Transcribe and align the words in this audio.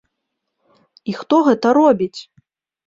І 1.13 1.15
хто 1.21 1.35
гэта 1.51 1.67
робіць? 1.81 2.17